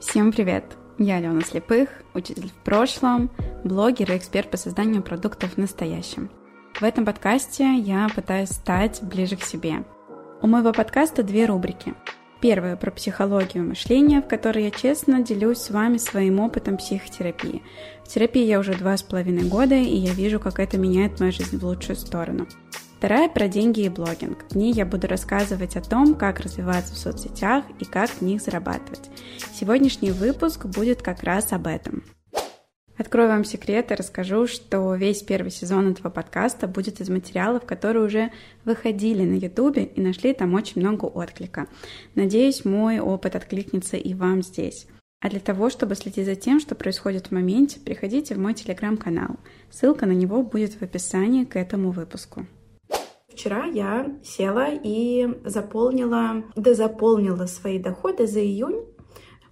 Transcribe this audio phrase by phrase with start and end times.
[0.00, 0.64] Всем привет!
[0.96, 3.30] Я Алена Слепых, учитель в прошлом,
[3.64, 6.30] блогер и эксперт по созданию продуктов в настоящем.
[6.80, 9.84] В этом подкасте я пытаюсь стать ближе к себе.
[10.40, 11.92] У моего подкаста две рубрики.
[12.40, 17.62] Первая про психологию мышления, в которой я честно делюсь с вами своим опытом психотерапии.
[18.02, 21.30] В терапии я уже два с половиной года, и я вижу, как это меняет мою
[21.30, 22.46] жизнь в лучшую сторону.
[23.00, 24.44] Вторая про деньги и блогинг.
[24.50, 28.42] В ней я буду рассказывать о том, как развиваться в соцсетях и как в них
[28.42, 29.08] зарабатывать.
[29.54, 32.04] Сегодняшний выпуск будет как раз об этом.
[32.98, 38.04] Открою вам секрет и расскажу, что весь первый сезон этого подкаста будет из материалов, которые
[38.04, 38.32] уже
[38.66, 41.68] выходили на ютубе и нашли там очень много отклика.
[42.14, 44.86] Надеюсь, мой опыт откликнется и вам здесь.
[45.22, 49.36] А для того, чтобы следить за тем, что происходит в моменте, приходите в мой телеграм-канал.
[49.70, 52.44] Ссылка на него будет в описании к этому выпуску.
[53.40, 58.84] Вчера я села и заполнила, да заполнила свои доходы за июнь.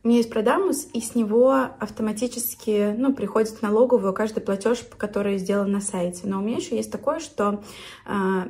[0.02, 5.38] У меня есть продамус, и с него автоматически ну, приходит в налоговую каждый платеж, который
[5.38, 6.26] сделан на сайте.
[6.26, 7.64] Но у меня еще есть такое, что,
[8.04, 8.48] а,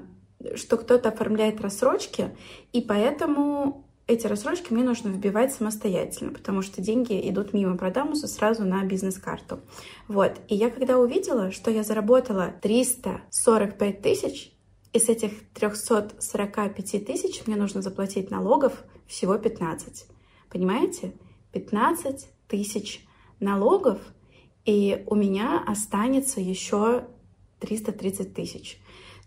[0.56, 2.36] что кто-то оформляет рассрочки,
[2.72, 8.64] и поэтому эти рассрочки мне нужно вбивать самостоятельно, потому что деньги идут мимо продамуса сразу
[8.64, 9.60] на бизнес-карту.
[10.08, 10.32] Вот.
[10.48, 14.57] И я когда увидела, что я заработала 345 тысяч,
[14.92, 20.06] и с этих 345 тысяч мне нужно заплатить налогов всего 15.
[20.50, 21.14] Понимаете?
[21.52, 23.06] 15 тысяч
[23.40, 24.00] налогов,
[24.64, 27.08] и у меня останется еще
[27.60, 28.80] 330 тысяч.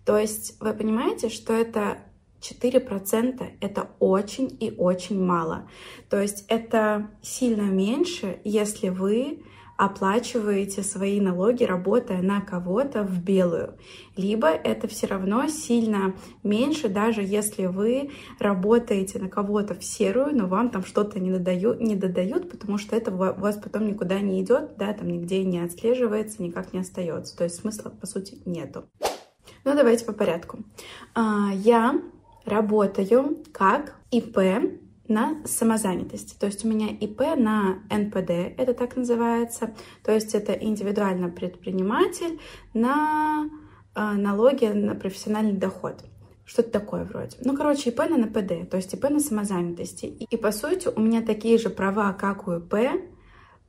[0.05, 1.99] То есть вы понимаете, что это
[2.41, 5.69] 4% это очень и очень мало.
[6.09, 9.43] То есть это сильно меньше, если вы
[9.81, 13.79] оплачиваете свои налоги, работая на кого-то в белую.
[14.15, 20.45] Либо это все равно сильно меньше, даже если вы работаете на кого-то в серую, но
[20.45, 24.43] вам там что-то не додают, не додают, потому что это у вас потом никуда не
[24.43, 27.35] идет, да, там нигде не отслеживается, никак не остается.
[27.35, 28.83] То есть смысла, по сути, нету.
[29.63, 30.59] Ну, давайте по порядку.
[31.15, 31.99] А, я
[32.45, 34.37] работаю как ИП
[35.11, 36.35] на самозанятости.
[36.39, 39.75] То есть у меня ИП на НПД, это так называется.
[40.03, 42.39] То есть это индивидуально предприниматель
[42.73, 43.49] на
[43.95, 46.03] э, налоги на профессиональный доход.
[46.45, 47.37] Что-то такое вроде.
[47.41, 50.05] Ну, короче, ИП на НПД, то есть ИП на самозанятости.
[50.05, 52.73] И по сути у меня такие же права, как у ИП,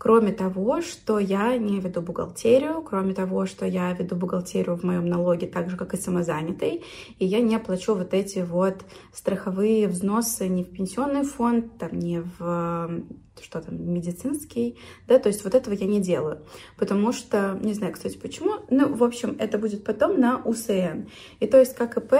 [0.02, 5.06] Кроме того, что я не веду бухгалтерию, кроме того, что я веду бухгалтерию в моем
[5.06, 6.82] налоге так же, как и самозанятый,
[7.20, 12.20] и я не плачу вот эти вот страховые взносы ни в пенсионный фонд, там, ни
[12.36, 13.04] в
[13.41, 14.76] что там, медицинский,
[15.06, 16.44] да, то есть вот этого я не делаю,
[16.76, 21.06] потому что, не знаю, кстати, почему, ну, в общем, это будет потом на УСН.
[21.38, 22.14] И то есть как ИП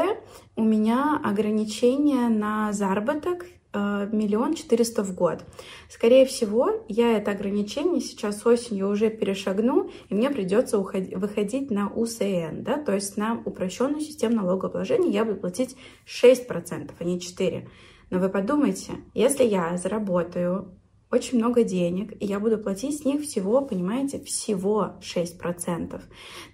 [0.55, 3.45] у меня ограничение на заработок
[3.75, 5.45] миллион четыреста в год.
[5.89, 11.89] Скорее всего, я это ограничение сейчас осенью уже перешагну, и мне придется уходить, выходить на
[11.89, 17.69] УСН, да, то есть на упрощенную систему налогообложения я буду платить 6%, а не 4%.
[18.11, 20.79] Но вы подумайте, если я заработаю
[21.13, 26.01] очень много денег, и я буду платить с них всего, понимаете, всего 6%.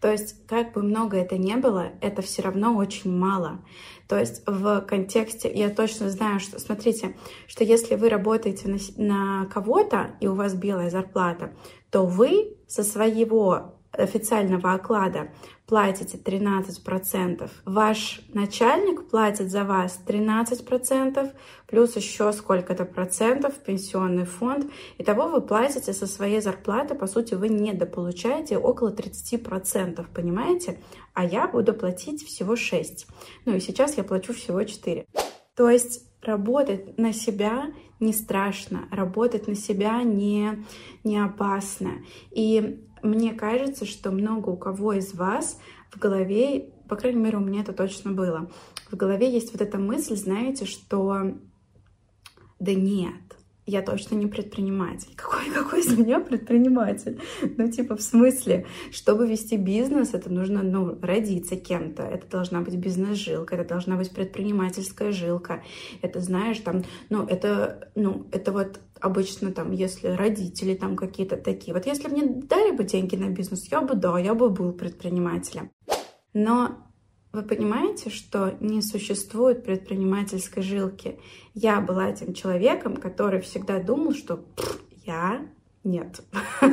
[0.00, 3.64] То есть, как бы много это ни было, это все равно очень мало.
[4.08, 7.16] То есть в контексте я точно знаю, что, смотрите,
[7.46, 11.52] что если вы работаете на, на кого-то, и у вас белая зарплата,
[11.90, 15.28] то вы со своего официального оклада
[15.68, 21.32] платите 13%, ваш начальник платит за вас 13%,
[21.66, 24.70] плюс еще сколько-то процентов пенсионный фонд.
[24.96, 30.80] Итого вы платите со своей зарплаты, по сути, вы недополучаете около 30%, понимаете?
[31.12, 33.06] А я буду платить всего 6%.
[33.44, 35.06] Ну и сейчас я плачу всего 4%.
[35.54, 40.64] То есть работать на себя не страшно, работать на себя не,
[41.04, 42.04] не опасно.
[42.30, 45.58] И мне кажется, что много у кого из вас
[45.90, 48.50] в голове, по крайней мере, у меня это точно было,
[48.90, 51.34] в голове есть вот эта мысль, знаете, что
[52.58, 53.14] да нет,
[53.68, 55.14] я точно не предприниматель.
[55.14, 57.20] Какой, какой из меня предприниматель?
[57.58, 62.02] Ну, типа, в смысле, чтобы вести бизнес, это нужно, ну, родиться кем-то.
[62.02, 65.62] Это должна быть бизнес-жилка, это должна быть предпринимательская жилка.
[66.00, 71.74] Это, знаешь, там, ну, это, ну, это вот обычно там, если родители там какие-то такие.
[71.74, 75.70] Вот если мне дали бы деньги на бизнес, я бы, да, я бы был предпринимателем.
[76.32, 76.88] Но
[77.32, 81.18] вы понимаете, что не существует предпринимательской жилки.
[81.54, 84.44] Я была этим человеком, который всегда думал, что
[85.04, 85.46] я
[85.84, 86.20] Нет.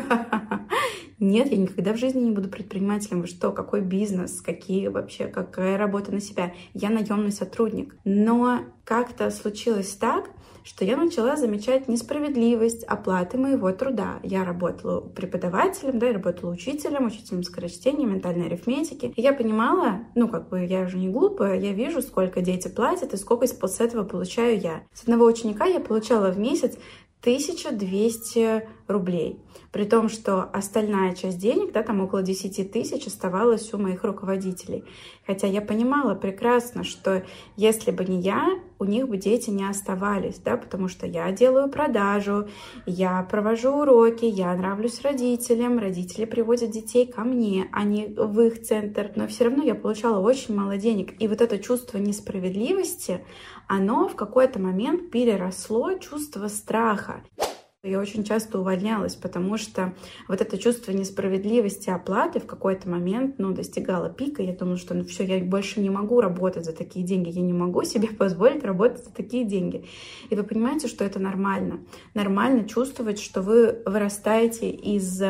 [1.19, 3.25] Нет, я никогда в жизни не буду предпринимателем.
[3.25, 6.53] Что, какой бизнес, какие вообще, какая работа на себя?
[6.73, 7.95] Я наемный сотрудник.
[8.03, 10.29] Но как-то случилось так,
[10.65, 14.19] что я начала замечать несправедливость оплаты моего труда.
[14.23, 19.13] Я работала преподавателем, да, я работала учителем, учителем скорочтения, ментальной арифметики.
[19.15, 23.13] И я понимала, ну, как бы я уже не глупая, я вижу, сколько дети платят
[23.13, 24.83] и сколько с этого получаю я.
[24.91, 26.77] С одного ученика я получала в месяц
[27.21, 29.39] 1200 рублей.
[29.75, 34.85] При том, что остальная часть денег, да, там около 10 тысяч, оставалась у моих руководителей.
[35.27, 37.23] Хотя я понимала прекрасно, что
[37.57, 38.47] если бы не я,
[38.79, 42.47] у них бы дети не оставались, да, потому что я делаю продажу,
[42.85, 48.61] я провожу уроки, я нравлюсь родителям, родители приводят детей ко мне, а не в их
[48.61, 49.11] центр.
[49.17, 51.21] Но все равно я получала очень мало денег.
[51.21, 53.25] И вот это чувство несправедливости,
[53.67, 57.25] оно в какой-то момент переросло чувство страха.
[57.85, 59.93] Я очень часто увольнялась, потому что
[60.27, 64.41] вот это чувство несправедливости оплаты в какой-то момент, ну, достигало пика.
[64.41, 67.53] Я думала, что ну все, я больше не могу работать за такие деньги, я не
[67.53, 69.85] могу себе позволить работать за такие деньги.
[70.31, 71.81] И вы понимаете, что это нормально.
[72.15, 75.21] Нормально чувствовать, что вы вырастаете из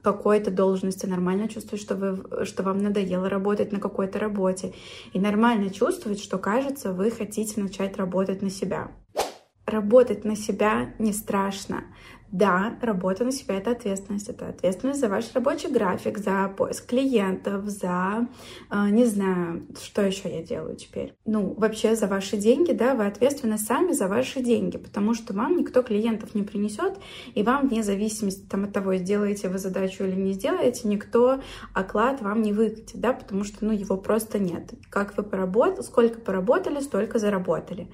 [0.00, 4.72] какой-то должности, нормально чувствовать, что, вы, что вам надоело работать на какой-то работе.
[5.12, 8.90] И нормально чувствовать, что, кажется, вы хотите начать работать на себя.
[9.66, 11.84] Работать на себя не страшно.
[12.32, 14.30] Да, работа на себя— это ответственность.
[14.30, 18.26] Это ответственность за ваш рабочий график, за поиск клиентов, за,
[18.70, 21.14] э, не знаю, что еще я делаю теперь.
[21.26, 25.58] Ну, вообще за ваши деньги, да, вы ответственны сами за ваши деньги, потому что вам
[25.58, 26.94] никто клиентов не принесет,
[27.34, 31.42] и вам вне зависимости там, от того, сделаете вы задачу или не сделаете, никто
[31.74, 34.72] оклад вам не выкатит, да, потому что, ну, его просто нет.
[34.88, 37.88] Как вы поработали, сколько поработали, столько заработали.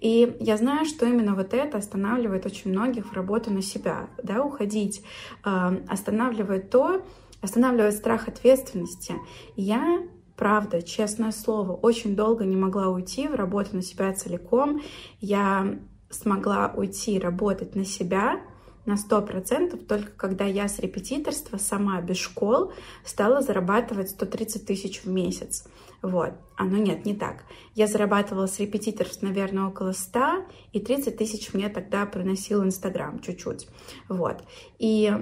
[0.00, 4.08] И я знаю, что именно вот это останавливает очень многих в работу на себя, да,
[4.44, 5.02] уходить,
[5.44, 7.02] э, останавливает то,
[7.40, 9.14] останавливает страх ответственности.
[9.56, 10.02] я
[10.36, 14.80] правда, честное слово, очень долго не могла уйти в работу на себя целиком.
[15.20, 15.78] Я
[16.10, 18.40] смогла уйти работать на себя
[18.88, 22.72] на 100% только когда я с репетиторства сама без школ
[23.04, 25.66] стала зарабатывать 130 тысяч в месяц.
[26.00, 26.32] Вот.
[26.56, 27.44] А ну нет, не так.
[27.74, 33.68] Я зарабатывала с репетиторов, наверное, около 100, и 30 тысяч мне тогда приносил Инстаграм чуть-чуть.
[34.08, 34.42] Вот.
[34.78, 35.12] И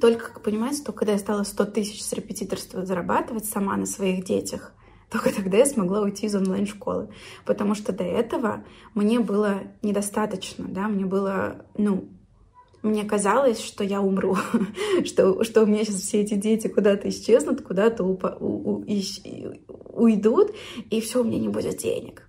[0.00, 4.24] только, как понимаете, только когда я стала 100 тысяч с репетиторства зарабатывать сама на своих
[4.24, 4.72] детях,
[5.10, 7.10] только тогда я смогла уйти из онлайн-школы.
[7.44, 8.64] Потому что до этого
[8.94, 12.08] мне было недостаточно, да, мне было, ну,
[12.82, 14.36] мне казалось, что я умру,
[15.04, 18.04] что, что у меня сейчас все эти дети куда-то исчезнут, куда-то
[19.94, 20.52] уйдут,
[20.90, 22.28] и все, у меня не будет денег.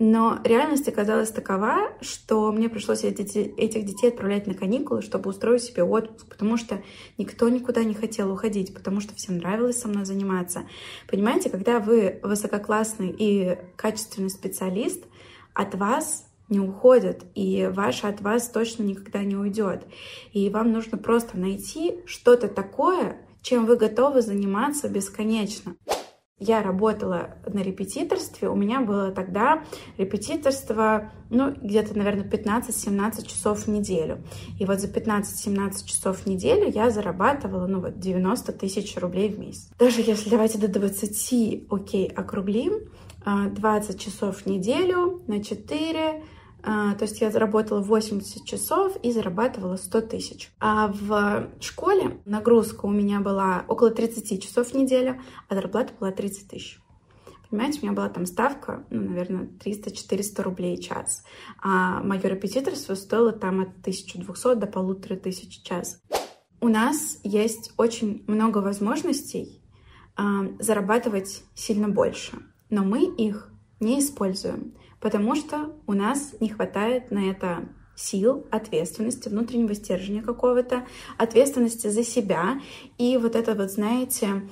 [0.00, 5.62] Но реальность оказалась такова, что мне пришлось эти, этих детей отправлять на каникулы, чтобы устроить
[5.62, 6.82] себе отпуск, потому что
[7.16, 10.66] никто никуда не хотел уходить, потому что всем нравилось со мной заниматься.
[11.08, 15.04] Понимаете, когда вы высококлассный и качественный специалист,
[15.54, 19.84] от вас не уходят, и ваше от вас точно никогда не уйдет.
[20.32, 25.76] И вам нужно просто найти что-то такое, чем вы готовы заниматься бесконечно.
[26.40, 29.62] Я работала на репетиторстве, у меня было тогда
[29.98, 34.18] репетиторство, ну, где-то, наверное, 15-17 часов в неделю.
[34.58, 39.38] И вот за 15-17 часов в неделю я зарабатывала, ну, вот 90 тысяч рублей в
[39.38, 39.70] месяц.
[39.78, 42.80] Даже если давайте до 20, окей, округлим,
[43.24, 46.22] 20 а, часов в неделю на 4, а,
[46.64, 50.50] то есть я заработала 80 часов и зарабатывала 100 тысяч.
[50.60, 56.10] А в школе нагрузка у меня была около 30 часов в неделю, а зарплата была
[56.10, 56.80] 30 тысяч.
[57.50, 61.22] Понимаете, у меня была там ставка, ну, наверное, 300-400 рублей час.
[61.62, 66.02] А мое репетиторство стоило там от 1200 до 1500 в час.
[66.60, 69.62] У нас есть очень много возможностей
[70.16, 70.22] э,
[70.58, 72.38] зарабатывать сильно больше,
[72.70, 79.28] но мы их не используем потому что у нас не хватает на это сил, ответственности,
[79.28, 80.86] внутреннего стержня какого-то,
[81.18, 82.58] ответственности за себя.
[82.96, 84.48] И вот это вот, знаете,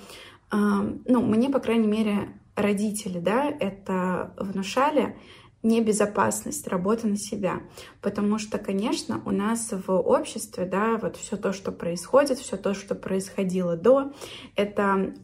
[0.52, 5.16] э, ну, мне, по крайней мере, родители, да, это внушали,
[5.62, 7.62] небезопасность работы на себя.
[8.02, 12.74] Потому что, конечно, у нас в обществе, да, вот все то, что происходит, все то,
[12.74, 14.12] что происходило до,
[14.54, 15.14] это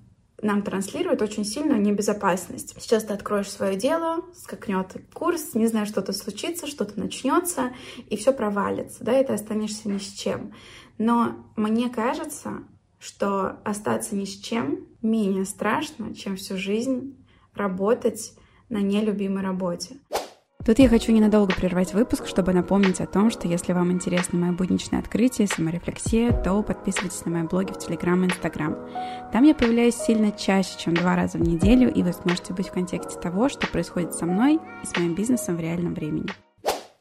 [0.40, 2.75] нам транслирует очень сильную небезопасность.
[2.80, 7.73] Сейчас ты откроешь свое дело, скакнет курс, не знаю, что-то случится, что-то начнется,
[8.09, 10.52] и все провалится, да, и ты останешься ни с чем.
[10.97, 12.62] Но мне кажется,
[12.99, 17.16] что остаться ни с чем менее страшно, чем всю жизнь
[17.54, 18.35] работать
[18.68, 19.97] на нелюбимой работе.
[20.68, 24.52] Тут я хочу ненадолго прервать выпуск, чтобы напомнить о том, что если вам интересно мое
[24.52, 28.76] будничное открытие, саморефлексия, то подписывайтесь на мои блоги в Телеграм и Инстаграм.
[29.32, 32.72] Там я появляюсь сильно чаще, чем два раза в неделю, и вы сможете быть в
[32.72, 36.28] контексте того, что происходит со мной и с моим бизнесом в реальном времени.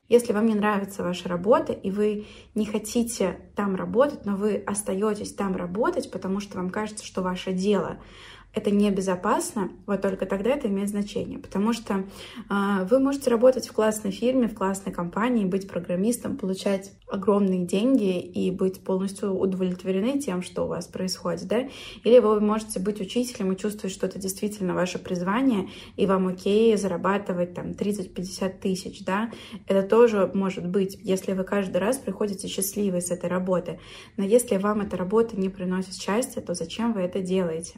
[0.07, 5.33] Если вам не нравится ваша работа, и вы не хотите там работать, но вы остаетесь
[5.33, 7.97] там работать, потому что вам кажется, что ваше дело
[8.53, 12.05] это небезопасно, вот только тогда это имеет значение, потому что
[12.49, 18.19] э, вы можете работать в классной фирме, в классной компании, быть программистом, получать огромные деньги
[18.19, 21.67] и быть полностью удовлетворены тем, что у вас происходит, да,
[22.03, 26.75] или вы можете быть учителем и чувствовать, что это действительно ваше призвание, и вам окей
[26.77, 29.31] зарабатывать там 30-50 тысяч, да,
[29.67, 33.79] это тоже может быть, если вы каждый раз приходите счастливы с этой работы,
[34.17, 37.75] но если вам эта работа не приносит счастья, то зачем вы это делаете?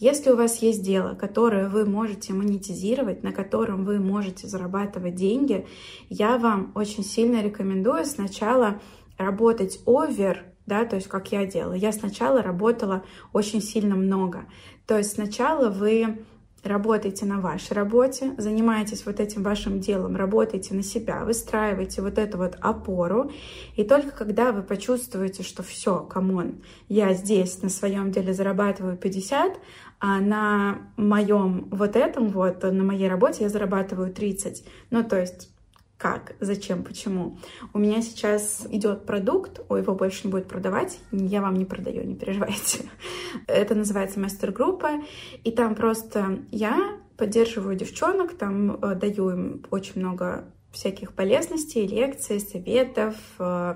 [0.00, 5.66] Если у вас есть дело, которое вы можете монетизировать, на котором вы можете зарабатывать деньги,
[6.08, 8.80] я вам очень сильно рекомендую сначала
[9.18, 11.74] работать over, да, то есть как я делала.
[11.74, 13.04] Я сначала работала
[13.34, 14.46] очень сильно много.
[14.86, 16.24] То есть сначала вы
[16.62, 22.38] работаете на вашей работе, занимаетесь вот этим вашим делом, работаете на себя, выстраиваете вот эту
[22.38, 23.30] вот опору,
[23.76, 28.96] и только когда вы почувствуете, что все, come on, я здесь на своем деле зарабатываю
[28.96, 29.58] 50,
[30.00, 34.64] а на моем вот этом вот, на моей работе я зарабатываю 30.
[34.90, 35.50] Ну, то есть
[36.00, 37.36] как, зачем, почему.
[37.74, 42.02] У меня сейчас идет продукт, о, его больше не будет продавать, я вам не продаю,
[42.04, 42.88] не переживайте.
[43.46, 45.02] Это называется мастер-группа,
[45.44, 52.40] и там просто я поддерживаю девчонок, там э, даю им очень много всяких полезностей, лекций,
[52.40, 53.74] советов, э,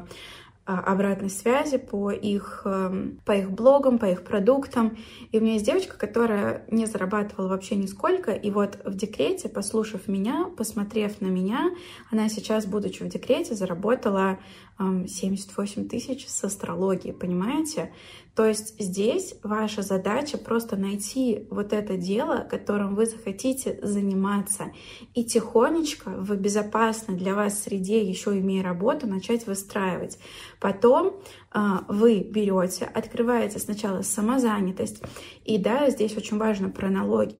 [0.66, 4.96] обратной связи по их, эм, по их блогам, по их продуктам.
[5.30, 10.08] И у меня есть девочка, которая не зарабатывала вообще нисколько, и вот в декрете, послушав
[10.08, 11.70] меня, посмотрев на меня,
[12.10, 14.38] она сейчас, будучи в декрете, заработала
[14.78, 17.92] 78 тысяч с астрологии, понимаете?
[18.34, 24.72] То есть здесь ваша задача просто найти вот это дело, которым вы захотите заниматься,
[25.14, 30.18] и тихонечко в безопасной для вас среде, еще имея работу, начать выстраивать.
[30.60, 31.20] Потом
[31.52, 35.02] а, вы берете, открываете сначала самозанятость,
[35.44, 37.38] и да, здесь очень важно про налоги.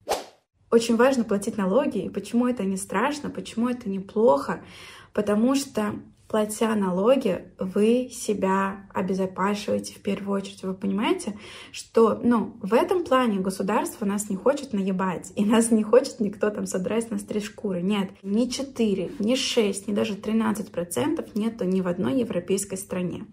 [0.71, 4.64] Очень важно платить налоги, и почему это не страшно, почему это неплохо,
[5.12, 5.95] потому что
[6.28, 10.62] платя налоги, вы себя обезопасиваете в первую очередь.
[10.62, 11.38] Вы понимаете,
[11.73, 16.50] что ну, в этом плане государство нас не хочет наебать, и нас не хочет никто
[16.50, 17.83] там содрать на три шкуры.
[17.83, 23.25] Нет, ни 4, ни 6, ни даже 13 процентов нету ни в одной европейской стране.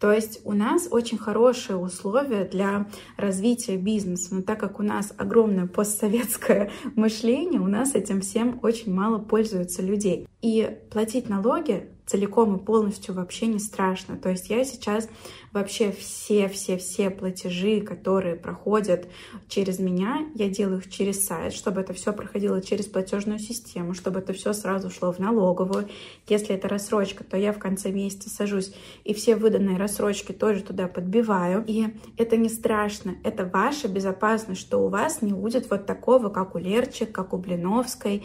[0.00, 5.14] То есть у нас очень хорошие условия для развития бизнеса, но так как у нас
[5.16, 10.28] огромное постсоветское мышление, у нас этим всем очень мало пользуются людей.
[10.42, 14.16] И платить налоги целиком и полностью вообще не страшно.
[14.16, 15.08] То есть я сейчас
[15.54, 19.08] вообще все-все-все платежи, которые проходят
[19.48, 24.18] через меня, я делаю их через сайт, чтобы это все проходило через платежную систему, чтобы
[24.18, 25.88] это все сразу шло в налоговую.
[26.28, 30.88] Если это рассрочка, то я в конце месяца сажусь и все выданные рассрочки тоже туда
[30.88, 31.64] подбиваю.
[31.66, 36.56] И это не страшно, это ваша безопасность, что у вас не будет вот такого, как
[36.56, 38.24] у Лерчик, как у Блиновской,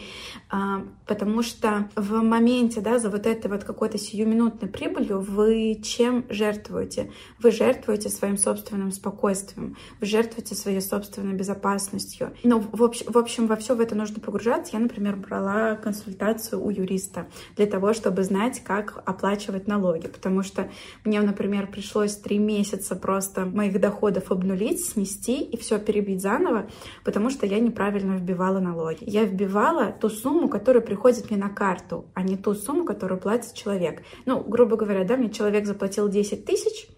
[0.50, 6.24] а, потому что в моменте, да, за вот этой вот какой-то сиюминутной прибылью вы чем
[6.28, 7.12] жертвуете?
[7.38, 12.32] Вы жертвуете своим собственным спокойствием, вы жертвуете своей собственной безопасностью.
[12.44, 14.72] Но в, общем, в общем, во все в это нужно погружаться.
[14.74, 20.70] Я, например, брала консультацию у юриста для того, чтобы знать, как оплачивать налоги, потому что
[21.04, 26.68] мне, например, пришлось три месяца просто моих доходов обнулить, снести и все перебить заново,
[27.04, 28.98] потому что я неправильно вбивала налоги.
[29.02, 33.54] Я вбивала ту сумму, которая приходит мне на карту, а не ту сумму, которую платит
[33.54, 34.02] человек.
[34.26, 36.88] Ну, грубо говоря, да, мне человек заплатил 10 тысяч,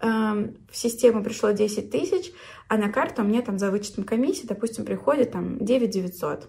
[0.00, 2.32] в систему пришло 10 тысяч,
[2.68, 6.48] а на карту мне там за вычетом комиссии, допустим, приходит там 9 900.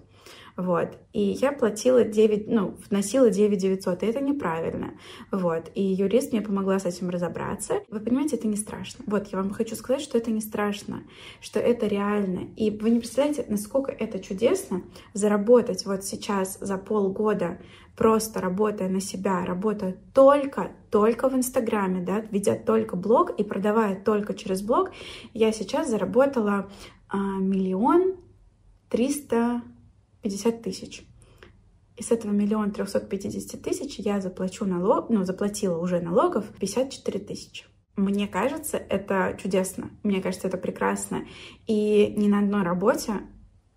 [0.60, 0.98] Вот.
[1.14, 4.92] И я платила 9, ну, вносила 9 900, и это неправильно.
[5.32, 5.72] Вот.
[5.74, 7.76] И юрист мне помогла с этим разобраться.
[7.88, 9.06] Вы понимаете, это не страшно.
[9.08, 11.04] Вот, я вам хочу сказать, что это не страшно,
[11.40, 12.50] что это реально.
[12.58, 14.82] И вы не представляете, насколько это чудесно
[15.14, 17.58] заработать вот сейчас за полгода
[17.96, 23.96] просто работая на себя, работая только, только в Инстаграме, да, ведя только блог и продавая
[23.96, 24.92] только через блог,
[25.34, 26.70] я сейчас заработала
[27.08, 28.18] а, миллион
[28.90, 29.62] триста
[30.22, 31.04] 50 тысяч.
[31.98, 37.20] И с этого миллиона трехсот пятидесяти тысяч я заплачу налог, ну, заплатила уже налогов 54
[37.20, 37.66] тысячи.
[37.98, 39.90] Мне кажется, это чудесно.
[40.04, 41.26] Мне кажется, это прекрасно.
[41.68, 43.22] И ни на одной работе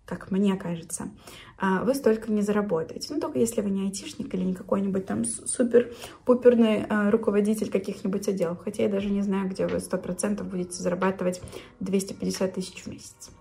[0.05, 1.11] как мне кажется,
[1.57, 3.13] а, вы столько не заработаете.
[3.13, 8.59] Ну, только если вы не айтишник или не какой-нибудь там супер-пуперный а, руководитель каких-нибудь отделов.
[8.63, 11.41] Хотя я даже не знаю, где вы 100% будете зарабатывать
[11.79, 13.31] 250 тысяч в месяц.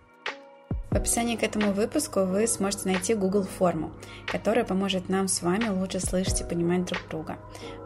[0.93, 3.93] В описании к этому выпуску вы сможете найти Google форму,
[4.27, 7.39] которая поможет нам с вами лучше слышать и понимать друг друга.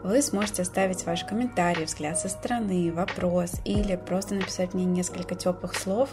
[0.03, 5.75] Вы сможете оставить ваш комментарий, взгляд со стороны, вопрос или просто написать мне несколько теплых
[5.75, 6.09] слов,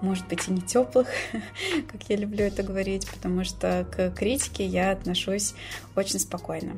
[0.00, 1.08] может быть и не теплых,
[1.90, 5.54] как я люблю это говорить, потому что к критике я отношусь
[5.96, 6.74] очень спокойно.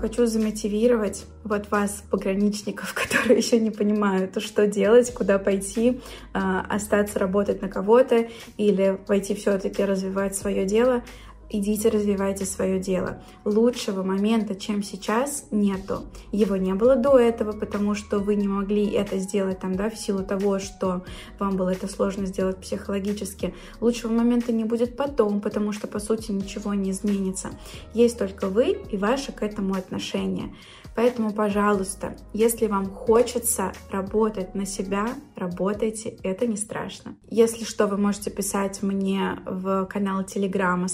[0.00, 6.00] Хочу замотивировать вот вас, пограничников, которые еще не понимают, что делать, куда пойти,
[6.32, 8.26] а, остаться работать на кого-то
[8.56, 11.02] или пойти все-таки развивать свое дело
[11.50, 13.22] идите развивайте свое дело.
[13.44, 16.02] Лучшего момента, чем сейчас, нету.
[16.32, 19.96] Его не было до этого, потому что вы не могли это сделать там, да, в
[19.96, 21.04] силу того, что
[21.38, 23.54] вам было это сложно сделать психологически.
[23.80, 27.50] Лучшего момента не будет потом, потому что, по сути, ничего не изменится.
[27.94, 30.54] Есть только вы и ваше к этому отношение.
[30.96, 37.16] Поэтому, пожалуйста, если вам хочется работать на себя, работайте, это не страшно.
[37.30, 40.88] Если что, вы можете писать мне в канал Телеграма,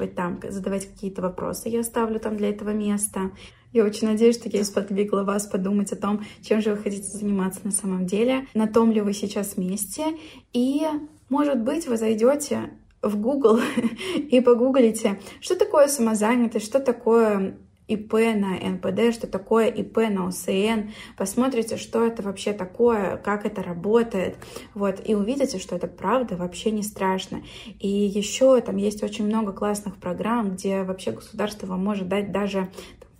[0.00, 3.30] спрашивать там, задавать какие-то вопросы, я оставлю там для этого место.
[3.72, 7.60] Я очень надеюсь, что я сподвигла вас подумать о том, чем же вы хотите заниматься
[7.64, 10.04] на самом деле, на том ли вы сейчас месте,
[10.52, 10.82] и,
[11.28, 12.70] может быть, вы зайдете
[13.02, 13.60] в Google
[14.16, 17.54] и погуглите, что такое самозанятость, что такое
[17.90, 23.62] ИП на НПД, что такое ИП на ОСН, посмотрите, что это вообще такое, как это
[23.62, 24.36] работает,
[24.74, 27.42] вот, и увидите, что это правда вообще не страшно.
[27.78, 32.70] И еще там есть очень много классных программ, где вообще государство вам может дать даже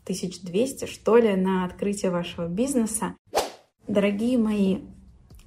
[0.04, 3.14] 1200, что ли, на открытие вашего бизнеса.
[3.86, 4.78] Дорогие мои,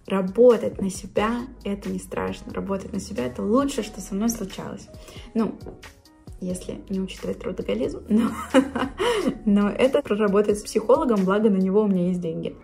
[0.07, 2.53] работать на себя— это не страшно.
[2.53, 4.87] Работать на себя— это лучшее, что со мной случалось.
[5.33, 5.57] Ну,
[6.43, 8.31] если не учитывать трудоголизм, но,
[9.45, 12.55] но это проработать с психологом, благо на него у меня есть деньги.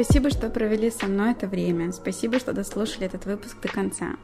[0.00, 1.90] Спасибо, что провели со мной это время.
[1.90, 4.14] Спасибо, что дослушали этот выпуск до конца.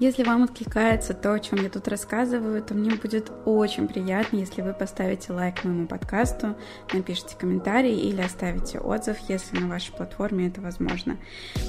[0.00, 4.62] Если вам откликается то, о чем я тут рассказываю, то мне будет очень приятно, если
[4.62, 6.56] вы поставите лайк моему подкасту,
[6.92, 11.16] напишите комментарий или оставите отзыв, если на вашей платформе это возможно,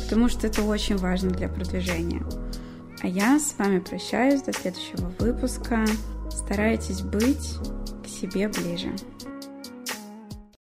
[0.06, 2.24] потому что это очень важно для продвижения.
[3.04, 5.86] А я с вами прощаюсь до следующего выпуска.
[6.32, 7.58] Старайтесь быть
[8.02, 8.96] к себе ближе.